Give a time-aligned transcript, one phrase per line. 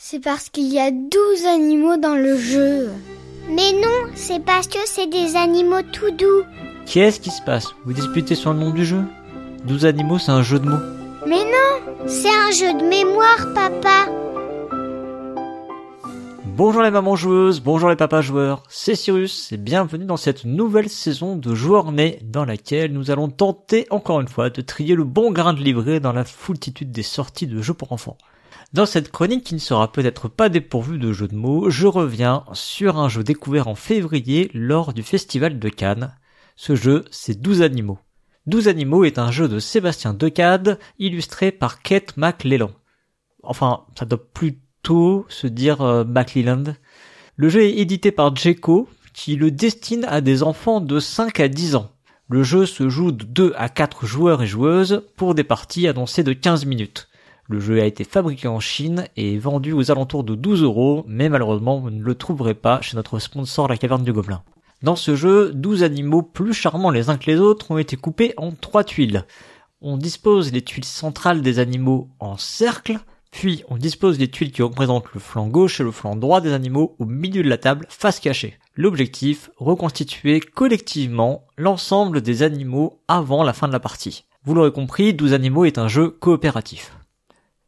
[0.00, 1.10] C'est parce qu'il y a 12
[1.52, 2.88] animaux dans le jeu.
[3.48, 6.44] Mais non, c'est parce que c'est des animaux tout doux.
[6.86, 7.66] Qu'est-ce qui se passe?
[7.84, 9.02] Vous disputez sur le nom du jeu?
[9.64, 10.78] 12 animaux, c'est un jeu de mots.
[11.26, 14.06] Mais non, c'est un jeu de mémoire, papa.
[16.44, 20.88] Bonjour les mamans joueuses, bonjour les papas joueurs, c'est Cyrus et bienvenue dans cette nouvelle
[20.88, 25.04] saison de Joueurs Nés dans laquelle nous allons tenter encore une fois de trier le
[25.04, 28.16] bon grain de livret dans la foultitude des sorties de jeux pour enfants.
[28.72, 32.44] Dans cette chronique qui ne sera peut-être pas dépourvue de jeux de mots, je reviens
[32.52, 36.14] sur un jeu découvert en février lors du festival de Cannes.
[36.56, 37.98] Ce jeu, c'est 12 animaux.
[38.46, 42.70] 12 animaux est un jeu de Sébastien Decade illustré par Kate McLellan.
[43.42, 44.58] Enfin, ça doit plus
[45.28, 46.04] se dire euh,
[47.36, 51.48] Le jeu est édité par Jeco, qui le destine à des enfants de 5 à
[51.48, 51.90] 10 ans.
[52.28, 56.22] Le jeu se joue de 2 à 4 joueurs et joueuses pour des parties annoncées
[56.22, 57.07] de 15 minutes.
[57.50, 61.30] Le jeu a été fabriqué en Chine et vendu aux alentours de 12 euros, mais
[61.30, 64.42] malheureusement vous ne le trouverez pas chez notre sponsor La Caverne du Gobelin.
[64.82, 68.34] Dans ce jeu, 12 animaux plus charmants les uns que les autres ont été coupés
[68.36, 69.24] en 3 tuiles.
[69.80, 72.98] On dispose les tuiles centrales des animaux en cercle,
[73.30, 76.52] puis on dispose des tuiles qui représentent le flanc gauche et le flanc droit des
[76.52, 78.58] animaux au milieu de la table, face cachée.
[78.74, 84.26] L'objectif, reconstituer collectivement l'ensemble des animaux avant la fin de la partie.
[84.44, 86.97] Vous l'aurez compris, 12 animaux est un jeu coopératif.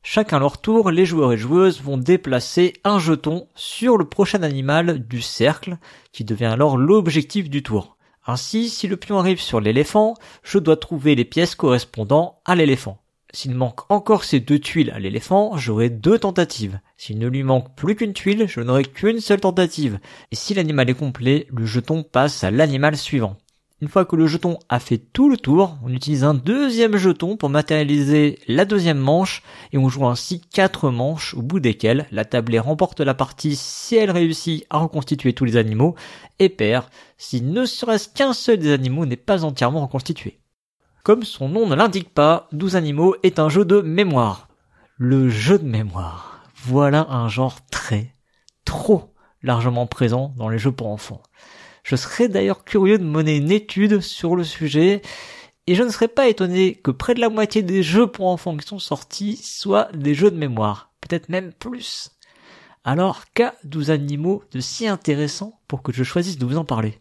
[0.03, 5.07] Chacun leur tour, les joueurs et joueuses vont déplacer un jeton sur le prochain animal
[5.07, 5.77] du cercle,
[6.13, 7.97] qui devient alors l'objectif du tour.
[8.27, 12.99] Ainsi, si le pion arrive sur l'éléphant, je dois trouver les pièces correspondant à l'éléphant.
[13.33, 16.81] S'il manque encore ces deux tuiles à l'éléphant, j'aurai deux tentatives.
[16.97, 20.01] S'il ne lui manque plus qu'une tuile, je n'aurai qu'une seule tentative.
[20.33, 23.37] Et si l'animal est complet, le jeton passe à l'animal suivant.
[23.83, 27.39] Une fois que le jeton a fait tout le tour, on utilise un deuxième jeton
[27.39, 32.27] pour matérialiser la deuxième manche et on joue ainsi quatre manches au bout desquelles la
[32.27, 35.95] tablée remporte la partie si elle réussit à reconstituer tous les animaux
[36.39, 36.85] et perd
[37.17, 40.41] si ne serait-ce qu'un seul des animaux n'est pas entièrement reconstitué.
[41.03, 44.49] Comme son nom ne l'indique pas, 12 animaux est un jeu de mémoire.
[44.99, 46.45] Le jeu de mémoire.
[46.55, 48.15] Voilà un genre très,
[48.67, 51.23] trop largement présent dans les jeux pour enfants.
[51.83, 55.03] Je serais d'ailleurs curieux de mener une étude sur le sujet,
[55.67, 58.57] et je ne serais pas étonné que près de la moitié des jeux pour enfants
[58.57, 60.93] qui sont sortis soient des jeux de mémoire.
[61.01, 62.11] Peut-être même plus.
[62.85, 66.99] Alors, qu'a 12 animaux de si intéressant pour que je choisisse de vous en parler?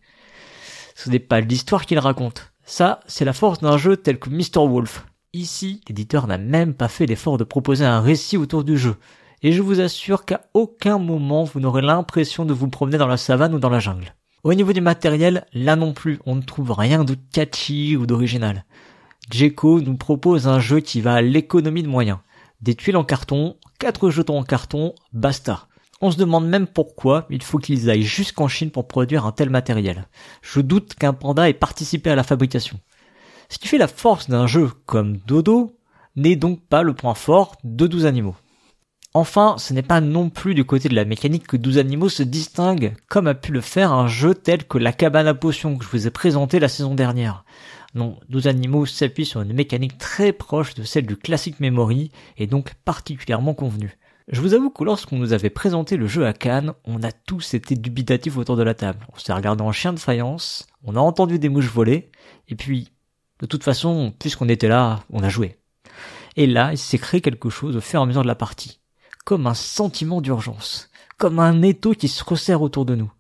[0.95, 4.67] Ce n'est pas l'histoire qu'il raconte, ça, c'est la force d'un jeu tel que Mr.
[4.67, 5.03] Wolf.
[5.33, 8.95] Ici, l'éditeur n'a même pas fait l'effort de proposer un récit autour du jeu.
[9.41, 13.17] Et je vous assure qu'à aucun moment vous n'aurez l'impression de vous promener dans la
[13.17, 14.13] savane ou dans la jungle.
[14.43, 18.63] Au niveau du matériel, là non plus, on ne trouve rien de catchy ou d'original.
[19.29, 22.19] Jeco nous propose un jeu qui va à l'économie de moyens.
[22.61, 25.67] Des tuiles en carton, quatre jetons en carton, basta.
[25.99, 29.49] On se demande même pourquoi il faut qu'ils aillent jusqu'en Chine pour produire un tel
[29.49, 30.07] matériel.
[30.41, 32.79] Je doute qu'un panda ait participé à la fabrication.
[33.49, 35.75] Ce qui fait la force d'un jeu comme Dodo
[36.15, 38.35] n'est donc pas le point fort de 12 animaux.
[39.15, 42.21] Enfin, ce n'est pas non plus du côté de la mécanique que 12 animaux se
[42.21, 45.83] distinguent, comme a pu le faire un jeu tel que la cabane à potions que
[45.83, 47.43] je vous ai présenté la saison dernière.
[47.95, 52.45] Non, 12 animaux s'appuient sur une mécanique très proche de celle du classique Memory, et
[52.45, 53.97] donc particulièrement convenue.
[54.27, 57.55] Je vous avoue que lorsqu'on nous avait présenté le jeu à Cannes, on a tous
[57.55, 59.07] été dubitatifs autour de la table.
[59.11, 62.11] On s'est regardé en chien de faïence, on a entendu des mouches voler,
[62.47, 62.91] et puis,
[63.39, 65.57] de toute façon, puisqu'on était là, on a joué.
[66.35, 68.79] Et là, il s'est créé quelque chose au fur et à mesure de la partie.
[69.29, 70.89] Comme un sentiment d'urgence.
[71.19, 73.11] Comme un étau qui se resserre autour de nous.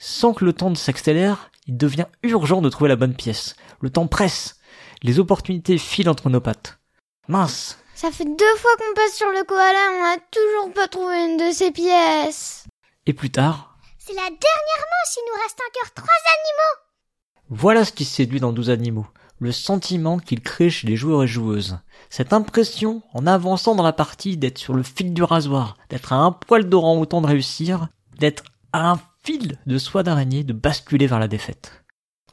[0.00, 3.54] Sans que le temps ne s'accélère, il devient urgent de trouver la bonne pièce.
[3.78, 4.58] Le temps presse.
[5.04, 6.80] Les opportunités filent entre nos pattes.
[7.28, 11.26] Mince, ça fait deux fois qu'on passe sur le koala, on n'a toujours pas trouvé
[11.26, 12.64] une de ces pièces.
[13.06, 17.50] Et plus tard C'est la dernière manche, il nous reste encore trois animaux.
[17.50, 19.06] Voilà ce qui séduit dans 12 animaux.
[19.42, 21.78] Le sentiment qu'il crée chez les joueurs et joueuses.
[22.10, 26.18] Cette impression, en avançant dans la partie, d'être sur le fil du rasoir, d'être à
[26.18, 27.88] un poil d'orang autant de réussir,
[28.20, 31.82] d'être à un fil de soie d'araignée de basculer vers la défaite.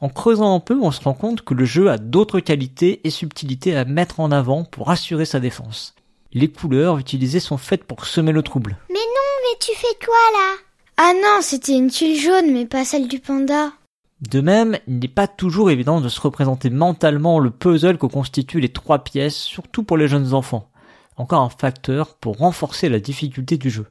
[0.00, 3.10] En creusant un peu, on se rend compte que le jeu a d'autres qualités et
[3.10, 5.96] subtilités à mettre en avant pour assurer sa défense.
[6.32, 8.78] Les couleurs utilisées sont faites pour semer le trouble.
[8.88, 10.54] Mais non, mais tu fais quoi là?
[10.96, 13.72] Ah non, c'était une tuile jaune, mais pas celle du panda.
[14.20, 18.60] De même, il n'est pas toujours évident de se représenter mentalement le puzzle que constituent
[18.60, 20.70] les trois pièces, surtout pour les jeunes enfants.
[21.16, 23.86] Encore un facteur pour renforcer la difficulté du jeu.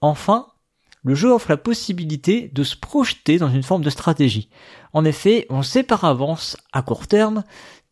[0.00, 0.46] Enfin,
[1.02, 4.48] le jeu offre la possibilité de se projeter dans une forme de stratégie.
[4.92, 7.44] En effet, on sait par avance, à court terme,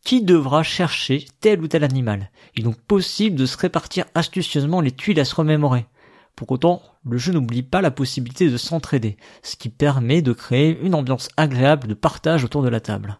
[0.03, 2.31] qui devra chercher tel ou tel animal.
[2.55, 5.85] Il est donc possible de se répartir astucieusement les tuiles à se remémorer.
[6.35, 10.79] Pour autant, le jeu n'oublie pas la possibilité de s'entraider, ce qui permet de créer
[10.81, 13.19] une ambiance agréable de partage autour de la table.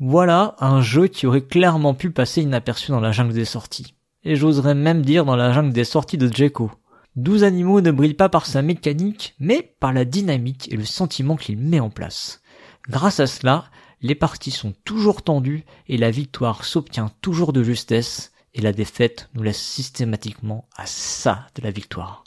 [0.00, 3.94] Voilà un jeu qui aurait clairement pu passer inaperçu dans la jungle des sorties.
[4.24, 6.70] Et j'oserais même dire dans la jungle des sorties de Jeko.
[7.14, 11.36] Douze animaux ne brillent pas par sa mécanique, mais par la dynamique et le sentiment
[11.36, 12.40] qu'il met en place.
[12.88, 13.66] Grâce à cela,
[14.00, 19.28] les parties sont toujours tendues et la victoire s'obtient toujours de justesse, et la défaite
[19.34, 22.24] nous laisse systématiquement à ça de la victoire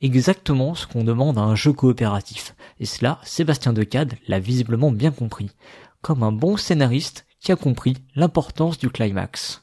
[0.00, 2.54] exactement ce qu'on demande à un jeu coopératif.
[2.80, 5.50] Et cela, Sébastien Decade l'a visiblement bien compris,
[6.02, 9.62] comme un bon scénariste qui a compris l'importance du climax.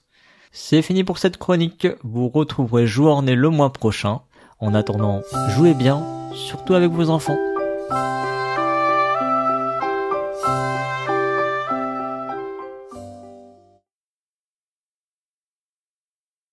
[0.52, 4.22] C'est fini pour cette chronique, vous retrouverez Journée le mois prochain.
[4.60, 7.38] En attendant, jouez bien, surtout avec vos enfants.